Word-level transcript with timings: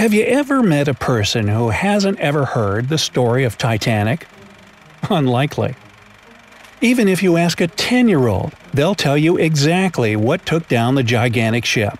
Have 0.00 0.14
you 0.14 0.22
ever 0.22 0.62
met 0.62 0.88
a 0.88 0.94
person 0.94 1.46
who 1.46 1.68
hasn't 1.68 2.18
ever 2.20 2.46
heard 2.46 2.88
the 2.88 2.96
story 2.96 3.44
of 3.44 3.58
Titanic? 3.58 4.26
Unlikely. 5.10 5.74
Even 6.80 7.06
if 7.06 7.22
you 7.22 7.36
ask 7.36 7.60
a 7.60 7.66
10 7.66 8.08
year 8.08 8.26
old, 8.26 8.54
they'll 8.72 8.94
tell 8.94 9.18
you 9.18 9.36
exactly 9.36 10.16
what 10.16 10.46
took 10.46 10.66
down 10.68 10.94
the 10.94 11.02
gigantic 11.02 11.66
ship. 11.66 11.98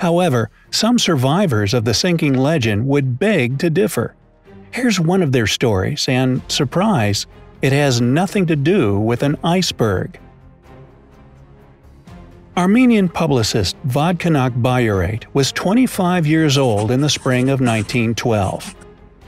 However, 0.00 0.50
some 0.70 0.98
survivors 0.98 1.74
of 1.74 1.84
the 1.84 1.92
sinking 1.92 2.32
legend 2.32 2.86
would 2.88 3.18
beg 3.18 3.58
to 3.58 3.68
differ. 3.68 4.14
Here's 4.70 4.98
one 4.98 5.20
of 5.20 5.32
their 5.32 5.46
stories, 5.46 6.08
and 6.08 6.40
surprise, 6.48 7.26
it 7.60 7.72
has 7.72 8.00
nothing 8.00 8.46
to 8.46 8.56
do 8.56 8.98
with 8.98 9.22
an 9.22 9.36
iceberg. 9.44 10.18
Armenian 12.54 13.08
publicist 13.08 13.76
Vodkanak 13.86 14.60
Bayarate 14.60 15.24
was 15.32 15.52
25 15.52 16.26
years 16.26 16.58
old 16.58 16.90
in 16.90 17.00
the 17.00 17.08
spring 17.08 17.44
of 17.44 17.60
1912. 17.60 18.74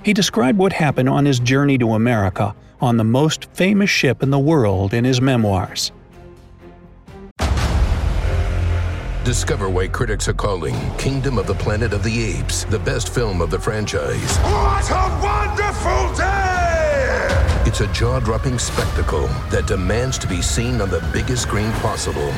He 0.03 0.13
described 0.13 0.59
what 0.59 0.75
happened 0.75 1.09
on 1.09 1.25
his 1.25 1.41
journey 1.41 1.79
to 1.79 1.95
America 1.95 2.55
on 2.83 2.99
the 2.99 3.05
most 3.05 3.47
famous 3.55 3.89
ship 3.89 4.23
in 4.23 4.29
the 4.29 4.39
world 4.39 4.93
in 4.93 5.07
his 5.07 5.23
memoirs. 5.23 5.91
Discover 9.25 9.71
why 9.71 9.89
critics 9.89 10.29
are 10.29 10.35
calling 10.35 10.77
Kingdom 10.99 11.39
of 11.39 11.47
the 11.47 11.55
Planet 11.55 11.95
of 11.95 12.03
the 12.03 12.25
Apes 12.25 12.65
the 12.65 12.79
best 12.79 13.15
film 13.15 13.41
of 13.41 13.51
the 13.51 13.59
franchise. 13.59 14.37
What 14.37 14.91
a 14.91 15.21
wonderful 15.25 16.15
day! 16.15 17.65
It's 17.67 17.81
a 17.81 17.91
jaw 17.95 18.21
dropping 18.21 18.59
spectacle 18.59 19.29
that 19.49 19.67
demands 19.67 20.19
to 20.19 20.27
be 20.27 20.43
seen 20.43 20.83
on 20.83 20.91
the 20.91 21.01
biggest 21.11 21.45
screen 21.45 21.73
possible. 21.81 22.31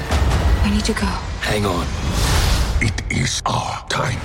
We 0.66 0.72
need 0.72 0.84
to 0.86 0.94
go. 0.94 1.06
Hang 1.46 1.64
on. 1.64 1.86
It 2.82 3.00
is 3.08 3.40
our 3.46 3.86
time. 3.86 4.18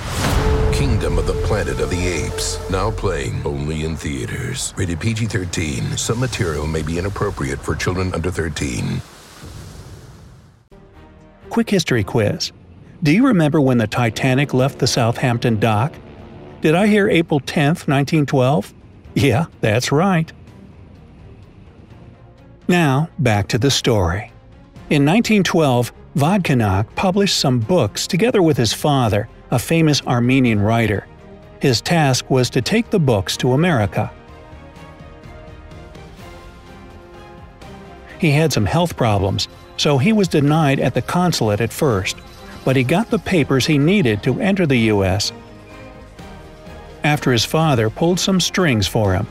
Kingdom 0.74 1.16
of 1.16 1.28
the 1.28 1.34
Planet 1.46 1.78
of 1.78 1.88
the 1.88 2.04
Apes. 2.04 2.58
Now 2.68 2.90
playing 2.90 3.40
only 3.44 3.84
in 3.84 3.94
theaters. 3.94 4.74
Rated 4.76 4.98
PG 4.98 5.26
13. 5.26 5.96
Some 5.96 6.18
material 6.18 6.66
may 6.66 6.82
be 6.82 6.98
inappropriate 6.98 7.60
for 7.60 7.76
children 7.76 8.12
under 8.12 8.32
13. 8.32 9.00
Quick 11.48 11.70
history 11.70 12.02
quiz. 12.02 12.50
Do 13.04 13.12
you 13.12 13.24
remember 13.24 13.60
when 13.60 13.78
the 13.78 13.86
Titanic 13.86 14.52
left 14.52 14.80
the 14.80 14.88
Southampton 14.88 15.60
dock? 15.60 15.94
Did 16.60 16.74
I 16.74 16.88
hear 16.88 17.08
April 17.08 17.38
10, 17.38 17.66
1912? 17.66 18.74
Yeah, 19.14 19.44
that's 19.60 19.92
right. 19.92 20.32
Now, 22.66 23.10
back 23.20 23.46
to 23.50 23.58
the 23.58 23.70
story. 23.70 24.32
In 24.90 25.06
1912, 25.06 25.92
Vodkanak 26.16 26.94
published 26.94 27.38
some 27.38 27.58
books 27.58 28.06
together 28.06 28.42
with 28.42 28.58
his 28.58 28.72
father, 28.74 29.28
a 29.50 29.58
famous 29.58 30.02
Armenian 30.02 30.60
writer. 30.60 31.06
His 31.60 31.80
task 31.80 32.28
was 32.30 32.50
to 32.50 32.60
take 32.60 32.90
the 32.90 32.98
books 32.98 33.36
to 33.38 33.52
America. 33.52 34.12
He 38.18 38.30
had 38.30 38.52
some 38.52 38.66
health 38.66 38.96
problems, 38.96 39.48
so 39.78 39.96
he 39.96 40.12
was 40.12 40.28
denied 40.28 40.80
at 40.80 40.92
the 40.94 41.02
consulate 41.02 41.60
at 41.60 41.72
first, 41.72 42.16
but 42.64 42.76
he 42.76 42.84
got 42.84 43.10
the 43.10 43.18
papers 43.18 43.66
he 43.66 43.78
needed 43.78 44.22
to 44.22 44.38
enter 44.40 44.66
the 44.66 44.76
U.S. 44.76 45.32
after 47.02 47.32
his 47.32 47.44
father 47.44 47.88
pulled 47.88 48.20
some 48.20 48.38
strings 48.38 48.86
for 48.86 49.14
him. 49.14 49.26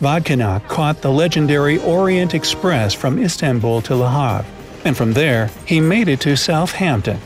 Vodkanak 0.00 0.66
caught 0.66 1.02
the 1.02 1.12
legendary 1.12 1.78
Orient 1.78 2.32
Express 2.32 2.94
from 2.94 3.18
Istanbul 3.18 3.82
to 3.82 3.94
Le 3.94 4.08
Havre, 4.08 4.50
and 4.86 4.96
from 4.96 5.12
there 5.12 5.48
he 5.66 5.78
made 5.78 6.08
it 6.08 6.20
to 6.20 6.36
Southampton. 6.38 7.20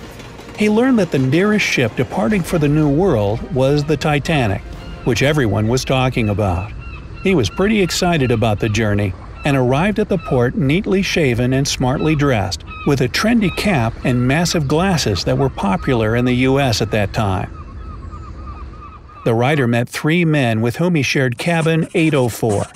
He 0.59 0.69
learned 0.69 0.99
that 0.99 1.13
the 1.13 1.19
nearest 1.21 1.65
ship 1.65 1.95
departing 1.95 2.43
for 2.43 2.59
the 2.59 2.69
New 2.69 2.89
World 2.89 3.41
was 3.55 3.85
the 3.85 3.97
Titanic, 3.97 4.61
which 5.05 5.23
everyone 5.23 5.69
was 5.69 5.85
talking 5.85 6.29
about. 6.29 6.73
He 7.23 7.37
was 7.37 7.49
pretty 7.49 7.81
excited 7.81 8.33
about 8.33 8.59
the 8.59 8.69
journey 8.69 9.13
and 9.45 9.57
arrived 9.57 10.01
at 10.01 10.09
the 10.09 10.19
port 10.19 10.57
neatly 10.57 11.03
shaven 11.03 11.53
and 11.53 11.69
smartly 11.69 12.17
dressed, 12.17 12.65
with 12.89 13.03
a 13.03 13.09
trendy 13.09 13.55
cap 13.57 13.95
and 14.05 14.27
massive 14.27 14.67
glasses 14.67 15.23
that 15.25 15.39
were 15.39 15.51
popular 15.51 16.17
in 16.17 16.25
the 16.25 16.35
US 16.49 16.83
at 16.83 16.91
that 16.91 17.13
time. 17.13 17.64
The 19.25 19.35
writer 19.35 19.67
met 19.67 19.89
three 19.89 20.25
men 20.25 20.61
with 20.61 20.77
whom 20.77 20.95
he 20.95 21.03
shared 21.03 21.39
cabin 21.39 21.89
804. 21.95 22.67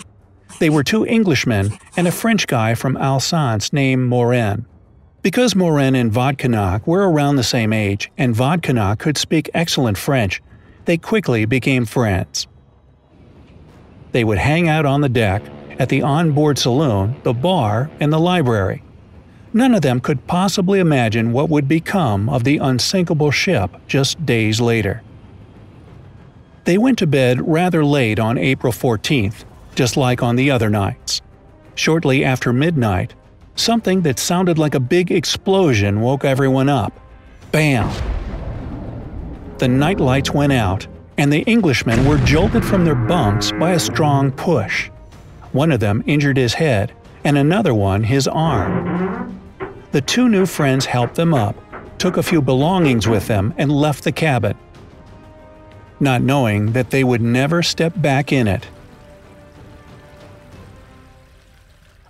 They 0.61 0.71
were 0.71 0.83
two 0.83 1.07
Englishmen 1.07 1.79
and 1.97 2.09
a 2.09 2.13
French 2.13 2.47
guy 2.47 2.75
from 2.75 2.97
Alsace 2.97 3.73
named 3.73 4.09
Morin. 4.09 4.65
Because 5.23 5.55
Morin 5.55 5.95
and 5.95 6.11
Vodkanak 6.11 6.87
were 6.87 7.11
around 7.11 7.37
the 7.37 7.43
same 7.43 7.73
age 7.73 8.11
and 8.17 8.35
Vodkanak 8.35 8.99
could 8.99 9.19
speak 9.19 9.51
excellent 9.53 9.99
French, 9.99 10.43
they 10.87 10.97
quickly 10.97 11.45
became 11.45 11.85
friends. 11.85 12.47
They 14.13 14.25
would 14.25 14.39
hang 14.39 14.69
out 14.69 14.87
on 14.87 15.03
the 15.03 15.09
deck, 15.11 15.43
at 15.79 15.91
the 15.91 16.03
onboard 16.03 16.59
saloon, 16.59 17.15
the 17.23 17.33
bar, 17.33 17.91
and 18.01 18.13
the 18.13 18.19
library. 18.19 18.83
None 19.53 19.75
of 19.75 19.83
them 19.83 20.01
could 20.01 20.27
possibly 20.27 20.81
imagine 20.81 21.33
what 21.33 21.49
would 21.49 21.69
become 21.69 22.29
of 22.29 22.45
the 22.45 22.59
unsinkable 22.59 23.31
ship 23.31 23.71
just 23.87 24.25
days 24.27 24.61
later. 24.61 25.03
They 26.69 26.77
went 26.77 26.99
to 26.99 27.07
bed 27.07 27.49
rather 27.49 27.83
late 27.83 28.19
on 28.19 28.37
April 28.37 28.75
14th, 28.75 29.47
just 29.75 29.97
like 29.97 30.23
on 30.23 30.37
the 30.37 30.51
other 30.51 30.69
nights. 30.69 31.23
Shortly 31.77 32.27
after 32.27 32.53
midnight, 32.53 33.15
something 33.57 34.03
that 34.03 34.19
sounded 34.19 34.59
like 34.59 34.75
a 34.75 34.79
big 34.79 35.11
explosion 35.11 36.03
woke 36.03 36.27
everyone 36.27 36.69
up. 36.69 36.93
Bam! 37.53 37.89
The 39.57 39.67
night 39.67 39.99
lights 39.99 40.35
went 40.35 40.53
out, 40.53 40.87
and 41.17 41.33
the 41.33 41.43
Englishmen 41.47 42.05
were 42.05 42.19
jolted 42.19 42.63
from 42.63 42.85
their 42.85 42.95
bunks 42.95 43.51
by 43.51 43.71
a 43.71 43.81
strong 43.81 44.31
push. 44.31 44.91
One 45.53 45.73
of 45.73 45.81
them 45.81 46.05
injured 46.05 46.37
his 46.37 46.53
head, 46.53 46.93
and 47.25 47.39
another 47.39 47.73
one 47.73 48.05
his 48.05 48.29
arm. 48.29 49.41
The 49.93 50.03
two 50.03 50.29
new 50.29 50.45
friends 50.45 50.85
helped 50.85 51.15
them 51.15 51.33
up, 51.33 51.57
took 51.97 52.19
a 52.19 52.23
few 52.23 52.43
belongings 52.43 53.09
with 53.09 53.27
them, 53.27 53.55
and 53.57 53.73
left 53.73 54.05
the 54.05 54.13
cabin 54.13 54.55
not 56.01 56.23
knowing 56.23 56.73
that 56.73 56.91
they 56.91 57.05
would 57.05 57.21
never 57.21 57.63
step 57.63 57.93
back 57.97 58.33
in 58.33 58.47
it. 58.49 58.67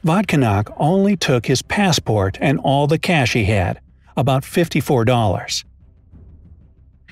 Vodkanak 0.04 0.72
only 0.76 1.16
took 1.16 1.46
his 1.46 1.62
passport 1.62 2.38
and 2.40 2.60
all 2.60 2.86
the 2.86 2.98
cash 2.98 3.32
he 3.32 3.44
had, 3.44 3.80
about 4.16 4.42
$54. 4.42 5.64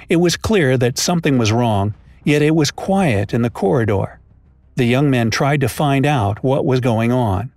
It 0.08 0.16
was 0.16 0.36
clear 0.36 0.76
that 0.78 0.98
something 0.98 1.36
was 1.36 1.52
wrong, 1.52 1.94
yet 2.24 2.42
it 2.42 2.54
was 2.54 2.70
quiet 2.70 3.34
in 3.34 3.42
the 3.42 3.50
corridor. 3.50 4.20
The 4.76 4.84
young 4.84 5.10
men 5.10 5.30
tried 5.30 5.60
to 5.62 5.68
find 5.68 6.06
out 6.06 6.44
what 6.44 6.64
was 6.64 6.80
going 6.80 7.10
on. 7.10 7.52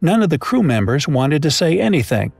None 0.00 0.22
of 0.22 0.30
the 0.30 0.38
crew 0.38 0.62
members 0.62 1.06
wanted 1.06 1.42
to 1.42 1.50
say 1.50 1.78
anything, 1.78 2.32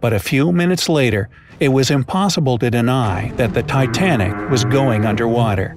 but 0.00 0.12
a 0.12 0.18
few 0.18 0.52
minutes 0.52 0.88
later 0.88 1.28
it 1.60 1.68
was 1.68 1.90
impossible 1.90 2.58
to 2.58 2.70
deny 2.70 3.32
that 3.36 3.54
the 3.54 3.62
Titanic 3.62 4.50
was 4.50 4.64
going 4.64 5.04
underwater. 5.04 5.76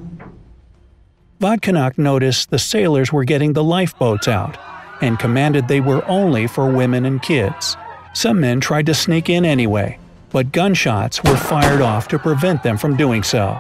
Vodkanak 1.40 1.98
noticed 1.98 2.52
the 2.52 2.60
sailors 2.60 3.12
were 3.12 3.24
getting 3.24 3.54
the 3.54 3.64
lifeboats 3.64 4.28
out 4.28 4.58
and 5.02 5.18
commanded 5.18 5.68
they 5.68 5.82
were 5.82 6.08
only 6.08 6.46
for 6.46 6.72
women 6.72 7.06
and 7.06 7.22
kids. 7.22 7.76
Some 8.14 8.40
men 8.40 8.60
tried 8.60 8.86
to 8.86 8.94
sneak 8.94 9.30
in 9.30 9.44
anyway, 9.44 9.98
but 10.30 10.52
gunshots 10.52 11.24
were 11.24 11.36
fired 11.36 11.82
off 11.82 12.08
to 12.10 12.20
prevent 12.20 12.62
them 12.62 12.78
from 12.78 12.96
doing 12.96 13.24
so. 13.24 13.60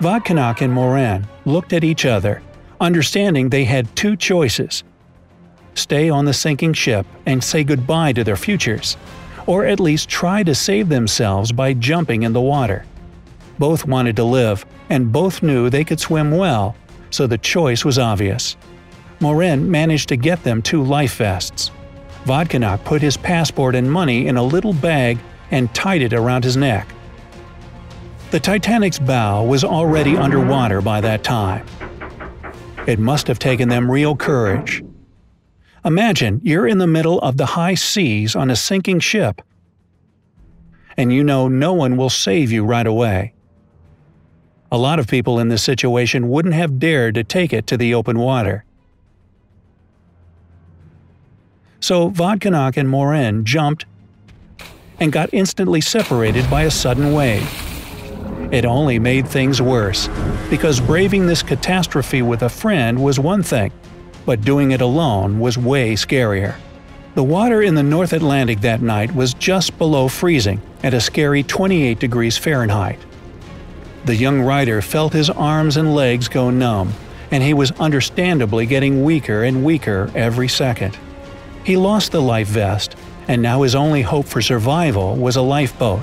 Vodkanak 0.00 0.62
and 0.62 0.72
Morin 0.72 1.26
looked 1.44 1.74
at 1.74 1.84
each 1.84 2.06
other, 2.06 2.42
understanding 2.80 3.50
they 3.50 3.64
had 3.64 3.94
two 3.94 4.16
choices 4.16 4.82
stay 5.74 6.10
on 6.10 6.24
the 6.26 6.34
sinking 6.34 6.74
ship 6.74 7.06
and 7.24 7.42
say 7.42 7.64
goodbye 7.64 8.12
to 8.12 8.24
their 8.24 8.36
futures, 8.36 8.96
or 9.46 9.64
at 9.64 9.80
least 9.80 10.08
try 10.08 10.42
to 10.42 10.54
save 10.54 10.88
themselves 10.88 11.52
by 11.52 11.74
jumping 11.74 12.22
in 12.22 12.32
the 12.32 12.40
water. 12.40 12.84
Both 13.58 13.86
wanted 13.86 14.16
to 14.16 14.24
live, 14.24 14.64
and 14.90 15.12
both 15.12 15.42
knew 15.42 15.70
they 15.70 15.84
could 15.84 16.00
swim 16.00 16.30
well, 16.30 16.76
so 17.10 17.26
the 17.26 17.38
choice 17.38 17.84
was 17.84 17.98
obvious. 17.98 18.56
Morin 19.20 19.70
managed 19.70 20.08
to 20.08 20.16
get 20.16 20.42
them 20.42 20.62
two 20.62 20.82
life 20.82 21.16
vests. 21.16 21.70
Vodkanak 22.24 22.84
put 22.84 23.02
his 23.02 23.16
passport 23.16 23.74
and 23.74 23.90
money 23.90 24.26
in 24.26 24.36
a 24.36 24.42
little 24.42 24.72
bag 24.72 25.18
and 25.50 25.72
tied 25.74 26.02
it 26.02 26.12
around 26.12 26.44
his 26.44 26.56
neck. 26.56 26.88
The 28.30 28.40
Titanic's 28.40 28.98
bow 28.98 29.44
was 29.44 29.62
already 29.62 30.16
underwater 30.16 30.80
by 30.80 31.00
that 31.02 31.22
time. 31.22 31.66
It 32.86 32.98
must 32.98 33.26
have 33.26 33.38
taken 33.38 33.68
them 33.68 33.90
real 33.90 34.16
courage. 34.16 34.82
Imagine 35.84 36.40
you're 36.44 36.66
in 36.66 36.78
the 36.78 36.86
middle 36.86 37.18
of 37.20 37.36
the 37.36 37.46
high 37.46 37.74
seas 37.74 38.36
on 38.36 38.50
a 38.50 38.56
sinking 38.56 39.00
ship, 39.00 39.42
and 40.96 41.12
you 41.12 41.24
know 41.24 41.48
no 41.48 41.72
one 41.72 41.96
will 41.96 42.10
save 42.10 42.52
you 42.52 42.64
right 42.64 42.86
away. 42.86 43.34
A 44.70 44.78
lot 44.78 44.98
of 44.98 45.06
people 45.06 45.38
in 45.38 45.48
this 45.48 45.62
situation 45.62 46.28
wouldn't 46.28 46.54
have 46.54 46.78
dared 46.78 47.14
to 47.16 47.24
take 47.24 47.52
it 47.52 47.66
to 47.66 47.76
the 47.76 47.94
open 47.94 48.18
water. 48.18 48.64
so 51.82 52.10
Vodkanak 52.10 52.76
and 52.76 52.88
Morin 52.88 53.44
jumped 53.44 53.86
and 55.00 55.10
got 55.10 55.28
instantly 55.34 55.80
separated 55.80 56.48
by 56.48 56.62
a 56.62 56.70
sudden 56.70 57.12
wave. 57.12 57.42
It 58.52 58.64
only 58.64 59.00
made 59.00 59.26
things 59.26 59.60
worse, 59.60 60.08
because 60.48 60.78
braving 60.78 61.26
this 61.26 61.42
catastrophe 61.42 62.22
with 62.22 62.42
a 62.42 62.48
friend 62.48 63.02
was 63.02 63.18
one 63.18 63.42
thing, 63.42 63.72
but 64.24 64.42
doing 64.42 64.70
it 64.70 64.80
alone 64.80 65.38
was 65.38 65.58
way 65.58 65.94
scarier. 65.94 66.56
The 67.14 67.22
water 67.22 67.60
in 67.62 67.74
the 67.74 67.82
North 67.82 68.12
Atlantic 68.12 68.60
that 68.62 68.80
night 68.80 69.14
was 69.14 69.34
just 69.34 69.76
below 69.76 70.08
freezing, 70.08 70.62
at 70.82 70.94
a 70.94 71.00
scary 71.00 71.42
28 71.42 71.98
degrees 71.98 72.38
Fahrenheit. 72.38 72.98
The 74.04 74.16
young 74.16 74.40
writer 74.40 74.82
felt 74.82 75.12
his 75.12 75.30
arms 75.30 75.76
and 75.76 75.94
legs 75.94 76.28
go 76.28 76.50
numb, 76.50 76.92
and 77.30 77.42
he 77.42 77.54
was 77.54 77.70
understandably 77.72 78.66
getting 78.66 79.04
weaker 79.04 79.42
and 79.42 79.64
weaker 79.64 80.10
every 80.14 80.48
second. 80.48 80.98
He 81.64 81.76
lost 81.76 82.12
the 82.12 82.22
life 82.22 82.48
vest, 82.48 82.96
and 83.28 83.40
now 83.40 83.62
his 83.62 83.74
only 83.74 84.02
hope 84.02 84.26
for 84.26 84.42
survival 84.42 85.14
was 85.14 85.36
a 85.36 85.42
lifeboat. 85.42 86.02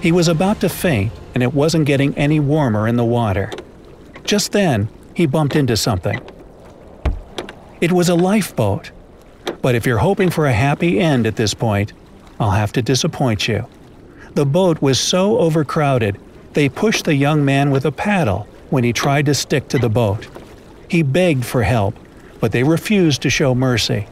He 0.00 0.12
was 0.12 0.28
about 0.28 0.60
to 0.60 0.68
faint, 0.68 1.12
and 1.34 1.42
it 1.42 1.54
wasn't 1.54 1.86
getting 1.86 2.14
any 2.16 2.40
warmer 2.40 2.86
in 2.86 2.96
the 2.96 3.04
water. 3.04 3.50
Just 4.24 4.52
then, 4.52 4.88
he 5.14 5.26
bumped 5.26 5.56
into 5.56 5.76
something. 5.76 6.20
It 7.80 7.92
was 7.92 8.08
a 8.08 8.14
lifeboat. 8.14 8.90
But 9.62 9.74
if 9.74 9.86
you're 9.86 9.98
hoping 9.98 10.30
for 10.30 10.46
a 10.46 10.52
happy 10.52 11.00
end 11.00 11.26
at 11.26 11.36
this 11.36 11.54
point, 11.54 11.92
I'll 12.38 12.52
have 12.52 12.72
to 12.72 12.82
disappoint 12.82 13.48
you. 13.48 13.66
The 14.34 14.46
boat 14.46 14.82
was 14.82 14.98
so 14.98 15.38
overcrowded, 15.38 16.18
they 16.56 16.70
pushed 16.70 17.04
the 17.04 17.14
young 17.14 17.44
man 17.44 17.70
with 17.70 17.84
a 17.84 17.92
paddle 17.92 18.48
when 18.70 18.82
he 18.82 18.94
tried 18.94 19.26
to 19.26 19.34
stick 19.34 19.68
to 19.68 19.78
the 19.78 19.90
boat. 19.90 20.26
He 20.88 21.02
begged 21.02 21.44
for 21.44 21.62
help, 21.62 21.94
but 22.40 22.50
they 22.50 22.62
refused 22.62 23.20
to 23.22 23.30
show 23.30 23.54
mercy. 23.54 24.06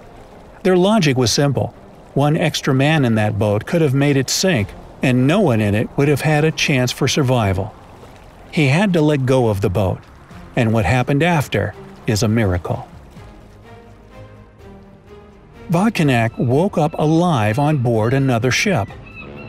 Their 0.62 0.76
logic 0.76 1.16
was 1.16 1.32
simple 1.32 1.74
one 2.12 2.36
extra 2.36 2.74
man 2.74 3.06
in 3.06 3.14
that 3.14 3.38
boat 3.38 3.64
could 3.64 3.80
have 3.80 3.94
made 3.94 4.18
it 4.18 4.28
sink, 4.28 4.68
and 5.02 5.26
no 5.26 5.40
one 5.40 5.62
in 5.62 5.74
it 5.74 5.88
would 5.96 6.08
have 6.08 6.20
had 6.20 6.44
a 6.44 6.52
chance 6.52 6.92
for 6.92 7.08
survival. 7.08 7.74
He 8.52 8.68
had 8.68 8.92
to 8.92 9.00
let 9.00 9.24
go 9.24 9.48
of 9.48 9.62
the 9.62 9.70
boat, 9.70 10.00
and 10.54 10.72
what 10.72 10.84
happened 10.84 11.22
after 11.22 11.74
is 12.06 12.22
a 12.22 12.28
miracle. 12.28 12.86
Vodkanak 15.70 16.38
woke 16.38 16.76
up 16.76 16.94
alive 16.98 17.58
on 17.58 17.78
board 17.78 18.12
another 18.12 18.50
ship. 18.50 18.88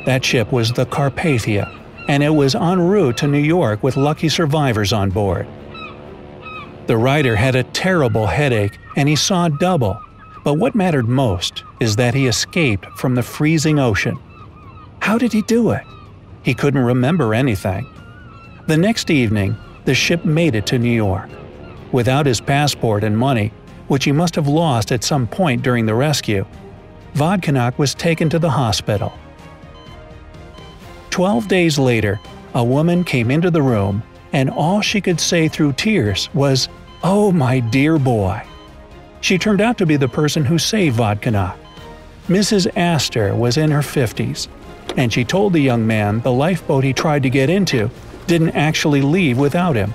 That 0.05 0.23
ship 0.23 0.51
was 0.51 0.71
the 0.71 0.85
Carpathia, 0.85 1.69
and 2.07 2.23
it 2.23 2.29
was 2.29 2.55
en 2.55 2.79
route 2.79 3.17
to 3.17 3.27
New 3.27 3.39
York 3.39 3.83
with 3.83 3.97
lucky 3.97 4.29
survivors 4.29 4.93
on 4.93 5.09
board. 5.09 5.47
The 6.87 6.97
writer 6.97 7.35
had 7.35 7.55
a 7.55 7.63
terrible 7.63 8.27
headache 8.27 8.77
and 8.95 9.09
he 9.09 9.15
saw 9.15 9.49
double, 9.49 9.99
but 10.43 10.53
what 10.53 10.75
mattered 10.75 11.09
most 11.09 11.63
is 11.79 11.95
that 11.95 12.13
he 12.13 12.27
escaped 12.27 12.85
from 12.97 13.15
the 13.15 13.23
freezing 13.23 13.79
ocean. 13.79 14.17
How 14.99 15.17
did 15.17 15.33
he 15.33 15.41
do 15.41 15.71
it? 15.71 15.83
He 16.43 16.53
couldn't 16.53 16.83
remember 16.83 17.33
anything. 17.33 17.87
The 18.67 18.77
next 18.77 19.09
evening, 19.09 19.57
the 19.85 19.95
ship 19.95 20.23
made 20.23 20.55
it 20.55 20.65
to 20.67 20.79
New 20.79 20.95
York. 20.95 21.29
Without 21.91 22.25
his 22.25 22.39
passport 22.39 23.03
and 23.03 23.17
money, 23.17 23.51
which 23.87 24.05
he 24.05 24.11
must 24.11 24.35
have 24.35 24.47
lost 24.47 24.91
at 24.91 25.03
some 25.03 25.27
point 25.27 25.61
during 25.61 25.85
the 25.85 25.95
rescue, 25.95 26.45
Vodkanak 27.13 27.77
was 27.77 27.93
taken 27.93 28.29
to 28.29 28.39
the 28.39 28.49
hospital. 28.49 29.13
Twelve 31.09 31.47
days 31.47 31.79
later, 31.79 32.19
a 32.53 32.63
woman 32.63 33.03
came 33.03 33.31
into 33.31 33.49
the 33.49 33.61
room, 33.61 34.03
and 34.33 34.49
all 34.49 34.81
she 34.81 34.99
could 34.99 35.19
say 35.19 35.47
through 35.47 35.73
tears 35.73 36.29
was, 36.33 36.67
Oh, 37.03 37.31
my 37.31 37.59
dear 37.59 37.97
boy. 37.97 38.41
She 39.21 39.37
turned 39.37 39.61
out 39.61 39.77
to 39.77 39.85
be 39.85 39.95
the 39.95 40.09
person 40.09 40.43
who 40.43 40.57
saved 40.57 40.97
Vodkanak. 40.97 41.57
Mrs. 42.27 42.67
Astor 42.75 43.35
was 43.35 43.57
in 43.57 43.71
her 43.71 43.81
50s, 43.81 44.47
and 44.97 45.13
she 45.13 45.23
told 45.23 45.53
the 45.53 45.59
young 45.59 45.85
man 45.85 46.19
the 46.21 46.31
lifeboat 46.31 46.83
he 46.83 46.93
tried 46.93 47.23
to 47.23 47.29
get 47.29 47.49
into 47.49 47.89
didn't 48.27 48.55
actually 48.55 49.01
leave 49.01 49.37
without 49.37 49.75
him. 49.75 49.93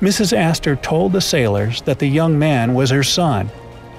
Mrs. 0.00 0.32
Astor 0.32 0.76
told 0.76 1.12
the 1.12 1.20
sailors 1.20 1.82
that 1.82 1.98
the 1.98 2.06
young 2.06 2.38
man 2.38 2.74
was 2.74 2.90
her 2.90 3.02
son, 3.02 3.50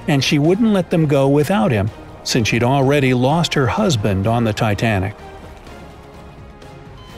and 0.07 0.23
she 0.23 0.39
wouldn't 0.39 0.73
let 0.73 0.89
them 0.89 1.05
go 1.07 1.27
without 1.27 1.71
him 1.71 1.89
since 2.23 2.47
she'd 2.47 2.63
already 2.63 3.13
lost 3.13 3.53
her 3.53 3.67
husband 3.67 4.27
on 4.27 4.43
the 4.43 4.53
Titanic. 4.53 5.15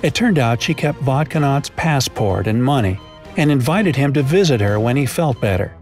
It 0.01 0.15
turned 0.15 0.39
out 0.39 0.61
she 0.61 0.73
kept 0.73 0.99
Vodkanak's 0.99 1.69
passport 1.75 2.47
and 2.47 2.63
money 2.63 2.99
and 3.37 3.51
invited 3.51 3.95
him 3.95 4.13
to 4.13 4.23
visit 4.23 4.59
her 4.61 4.79
when 4.79 4.97
he 4.97 5.05
felt 5.05 5.39
better. 5.39 5.75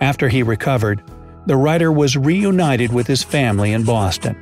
After 0.00 0.28
he 0.28 0.42
recovered, 0.42 1.02
the 1.46 1.56
writer 1.56 1.90
was 1.90 2.16
reunited 2.16 2.92
with 2.92 3.06
his 3.06 3.22
family 3.22 3.72
in 3.72 3.84
Boston. 3.84 4.36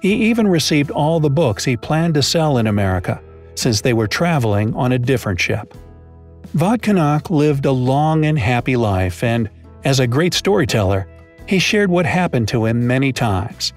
He 0.00 0.26
even 0.26 0.46
received 0.46 0.90
all 0.90 1.18
the 1.18 1.30
books 1.30 1.64
he 1.64 1.78
planned 1.78 2.14
to 2.14 2.22
sell 2.22 2.58
in 2.58 2.66
America, 2.66 3.22
since 3.54 3.80
they 3.80 3.92
were 3.92 4.08
traveling 4.08 4.74
on 4.74 4.92
a 4.92 4.98
different 4.98 5.40
ship. 5.40 5.74
Vodkanak 6.56 7.30
lived 7.30 7.66
a 7.66 7.72
long 7.72 8.24
and 8.24 8.38
happy 8.38 8.76
life, 8.76 9.22
and, 9.22 9.50
as 9.84 10.00
a 10.00 10.06
great 10.06 10.34
storyteller, 10.34 11.06
he 11.46 11.58
shared 11.58 11.90
what 11.90 12.06
happened 12.06 12.48
to 12.48 12.64
him 12.64 12.86
many 12.86 13.12
times. 13.12 13.72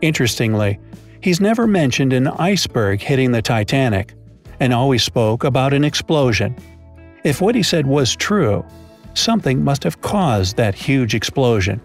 Interestingly, 0.00 0.78
he's 1.20 1.40
never 1.40 1.66
mentioned 1.66 2.12
an 2.12 2.28
iceberg 2.28 3.00
hitting 3.00 3.32
the 3.32 3.42
Titanic, 3.42 4.14
and 4.60 4.72
always 4.72 5.02
spoke 5.02 5.44
about 5.44 5.72
an 5.72 5.84
explosion. 5.84 6.56
If 7.24 7.40
what 7.40 7.54
he 7.54 7.62
said 7.62 7.86
was 7.86 8.14
true, 8.14 8.64
something 9.14 9.64
must 9.64 9.82
have 9.84 10.00
caused 10.00 10.56
that 10.56 10.74
huge 10.74 11.14
explosion. 11.14 11.80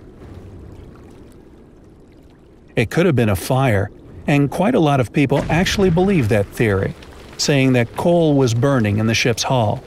It 2.75 2.89
could 2.89 3.05
have 3.05 3.15
been 3.15 3.29
a 3.29 3.35
fire, 3.35 3.89
and 4.29 4.51
quite 4.51 4.75
a 4.75 4.79
lot 4.79 4.99
of 4.99 5.11
people 5.11 5.43
actually 5.49 5.89
believe 5.89 6.29
that 6.29 6.45
theory, 6.45 6.93
saying 7.37 7.73
that 7.73 7.95
coal 7.95 8.35
was 8.35 8.53
burning 8.53 8.99
in 8.99 9.07
the 9.07 9.13
ship's 9.15 9.41
hull. 9.41 9.83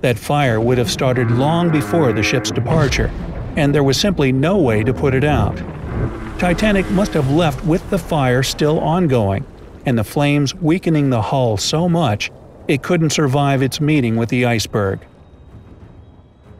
That 0.00 0.16
fire 0.16 0.60
would 0.60 0.78
have 0.78 0.88
started 0.88 1.32
long 1.32 1.72
before 1.72 2.12
the 2.12 2.22
ship's 2.22 2.52
departure, 2.52 3.10
and 3.56 3.74
there 3.74 3.82
was 3.82 3.98
simply 3.98 4.30
no 4.30 4.58
way 4.58 4.84
to 4.84 4.94
put 4.94 5.12
it 5.12 5.24
out. 5.24 5.56
Titanic 6.38 6.88
must 6.92 7.12
have 7.14 7.32
left 7.32 7.64
with 7.64 7.88
the 7.90 7.98
fire 7.98 8.44
still 8.44 8.78
ongoing, 8.78 9.44
and 9.84 9.98
the 9.98 10.04
flames 10.04 10.54
weakening 10.54 11.10
the 11.10 11.20
hull 11.20 11.56
so 11.56 11.88
much 11.88 12.30
it 12.68 12.84
couldn't 12.84 13.10
survive 13.10 13.60
its 13.60 13.80
meeting 13.80 14.14
with 14.14 14.28
the 14.28 14.46
iceberg. 14.46 15.00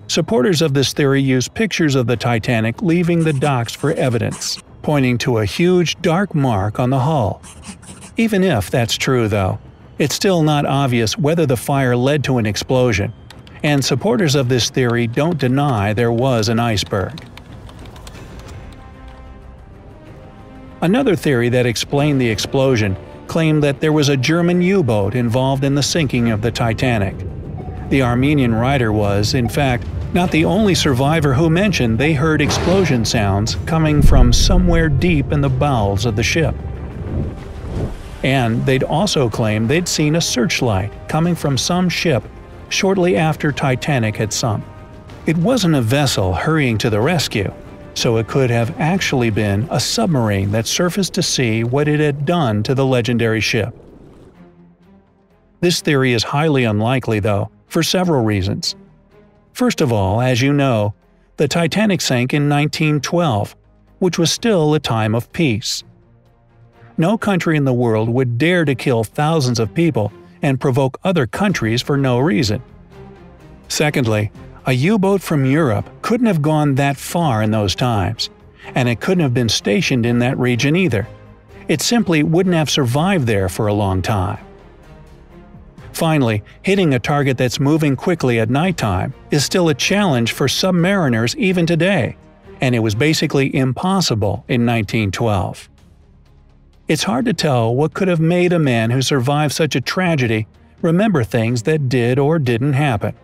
Supporters 0.09 0.63
of 0.63 0.75
this 0.75 0.93
theory 0.93 1.23
use 1.23 1.47
pictures 1.47 1.95
of 1.95 2.09
the 2.09 2.17
Titanic 2.17 2.83
leaving 2.83 3.23
the 3.23 3.33
docks 3.33 3.73
for 3.73 3.93
evidence, 3.93 4.61
pointing 4.83 5.19
to 5.19 5.39
a 5.39 5.45
huge 5.45 6.01
dark 6.03 6.35
mark 6.35 6.79
on 6.79 6.91
the 6.91 7.01
hull. 7.01 7.43
Even 8.17 8.43
if 8.43 8.71
that's 8.71 8.97
true, 8.97 9.29
though, 9.29 9.59
it's 9.99 10.15
still 10.15 10.43
not 10.43 10.67
obvious 10.67 11.17
whether 11.17 11.47
the 11.47 11.57
fire 11.57 11.97
led 11.97 12.25
to 12.25 12.39
an 12.39 12.47
explosion, 12.47 13.13
and 13.63 13.85
supporters 13.85 14.35
of 14.35 14.49
this 14.49 14.71
theory 14.71 15.07
don't 15.07 15.39
deny 15.39 15.93
there 15.93 16.13
was 16.13 16.49
an 16.49 16.59
iceberg. 16.59 17.25
Another 20.81 21.15
theory 21.15 21.49
that 21.49 21.65
explained 21.65 22.21
the 22.21 22.29
explosion 22.29 22.97
claimed 23.29 23.63
that 23.63 23.81
there 23.81 23.93
was 23.93 24.09
a 24.09 24.17
German 24.17 24.61
U-boat 24.61 25.15
involved 25.15 25.63
in 25.63 25.77
the 25.77 25.83
sinking 25.83 26.31
of 26.31 26.43
the 26.43 26.51
Titanic. 26.51 27.15
The 27.89 28.03
Armenian 28.03 28.55
writer 28.55 28.93
was, 28.93 29.35
in 29.35 29.49
fact, 29.49 29.87
not 30.15 30.31
the 30.31 30.45
only 30.45 30.75
survivor 30.75 31.33
who 31.33 31.49
mentioned 31.49 31.99
they 31.99 32.13
heard 32.13 32.43
explosion 32.43 33.05
sounds 33.05 33.57
coming 33.67 34.03
from 34.03 34.33
somewhere 34.33 34.89
deep 34.89 35.33
in 35.33 35.41
the 35.41 35.49
bowels 35.49 36.05
of 36.05 36.17
the 36.17 36.23
ship. 36.23 36.55
And 38.23 38.65
they'd 38.67 38.85
also 38.85 39.29
claimed 39.29 39.69
they'd 39.69 39.89
seen 39.89 40.17
a 40.17 40.21
searchlight 40.21 40.93
coming 41.09 41.35
from 41.35 41.57
some 41.57 41.89
ship 41.89 42.23
shortly 42.69 43.17
after 43.17 43.53
Titanic 43.53 44.17
had 44.17 44.33
sunk. 44.33 44.65
It 45.27 45.37
wasn't 45.39 45.77
a 45.77 45.83
vessel 45.83 46.35
hurrying 46.35 46.79
to 46.79 46.91
the 46.91 47.01
rescue, 47.01 47.53
so 47.95 48.17
it 48.19 48.29
could 48.29 48.51
have 48.51 48.79
actually 48.81 49.31
been 49.31 49.67
a 49.71 49.81
submarine 49.81 50.53
that 50.53 50.67
surfaced 50.67 51.15
to 51.15 51.23
see 51.23 51.65
what 51.65 51.89
it 51.89 52.01
had 52.01 52.25
done 52.25 52.63
to 52.65 52.75
the 52.75 52.87
legendary 52.87 53.41
ship. 53.41 53.75
This 55.61 55.81
theory 55.81 56.13
is 56.13 56.25
highly 56.25 56.65
unlikely, 56.65 57.21
though, 57.21 57.51
for 57.69 57.83
several 57.83 58.25
reasons. 58.25 58.75
First 59.53 59.81
of 59.81 59.93
all, 59.93 60.21
as 60.21 60.41
you 60.41 60.53
know, 60.53 60.95
the 61.37 61.49
Titanic 61.49 62.01
sank 62.01 62.33
in 62.33 62.49
1912, 62.49 63.55
which 63.99 64.19
was 64.19 64.33
still 64.33 64.75
a 64.75 64.81
time 64.81 65.15
of 65.15 65.33
peace. 65.33 65.85
No 66.97 67.17
country 67.17 67.57
in 67.57 67.65
the 67.65 67.73
world 67.73 68.09
would 68.09 68.39
dare 68.39 68.65
to 68.65 68.75
kill 68.75 69.05
thousands 69.05 69.59
of 69.59 69.75
people 69.75 70.13
and 70.43 70.61
provoke 70.61 70.99
other 71.05 71.27
countries 71.27 71.83
for 71.83 71.97
no 71.97 72.19
reason. 72.19 72.63
Secondly, 73.69 74.31
a 74.67 74.73
U-boat 74.73 75.23
from 75.23 75.45
Europe 75.45 75.89
couldn't 76.03 76.27
have 76.27 76.43
gone 76.43 76.75
that 76.77 76.97
far 76.97 77.43
in 77.43 77.51
those 77.51 77.75
times, 77.75 78.31
and 78.75 78.89
it 78.89 79.01
couldn't 79.01 79.23
have 79.23 79.35
been 79.35 79.49
stationed 79.49 80.07
in 80.07 80.19
that 80.21 80.39
region 80.39 80.77
either. 80.77 81.07
It 81.69 81.81
simply 81.81 82.23
wouldn't 82.23 82.55
have 82.55 82.71
survived 82.71 83.27
there 83.27 83.49
for 83.49 83.67
a 83.67 83.75
long 83.75 84.03
time. 84.03 84.45
Finally, 85.93 86.43
hitting 86.63 86.95
a 86.95 86.99
target 86.99 87.37
that's 87.37 87.61
moving 87.61 87.97
quickly 87.97 88.41
at 88.41 88.51
nighttime 88.51 89.13
is 89.31 89.45
still 89.45 89.69
a 89.69 89.75
challenge 89.75 90.33
for 90.33 90.47
submariners 90.47 91.35
even 91.37 91.67
today, 91.67 92.17
and 92.61 92.75
it 92.75 92.81
was 92.81 92.95
basically 92.95 93.55
impossible 93.55 94.45
in 94.49 94.65
1912. 94.67 95.69
It's 96.89 97.05
hard 97.05 97.27
to 97.27 97.33
tell 97.33 97.75
what 97.75 97.95
could 97.95 98.09
have 98.09 98.21
made 98.21 98.53
a 98.53 98.59
man 98.59 98.91
who 98.91 99.03
survived 99.03 99.55
such 99.55 99.77
a 99.77 99.81
tragedy 99.81 100.47
remember 100.81 101.23
things 101.23 101.63
that 101.63 101.89
did 101.89 102.19
or 102.19 102.39
didn't 102.39 102.73
happen. 102.73 103.15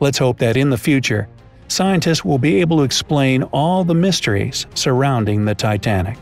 Let's 0.00 0.18
hope 0.18 0.38
that 0.38 0.56
in 0.56 0.70
the 0.70 0.78
future, 0.78 1.28
scientists 1.68 2.24
will 2.24 2.38
be 2.38 2.60
able 2.60 2.78
to 2.78 2.82
explain 2.82 3.44
all 3.44 3.84
the 3.84 3.94
mysteries 3.94 4.66
surrounding 4.74 5.44
the 5.44 5.54
Titanic. 5.54 6.18